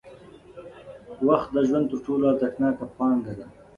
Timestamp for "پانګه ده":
2.97-3.47